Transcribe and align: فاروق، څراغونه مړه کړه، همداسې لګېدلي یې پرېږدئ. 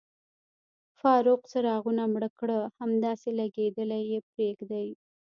فاروق، 0.99 1.41
څراغونه 1.51 2.03
مړه 2.13 2.29
کړه، 2.39 2.59
همداسې 2.79 3.29
لګېدلي 3.39 4.01
یې 4.11 4.19
پرېږدئ. 4.29 4.89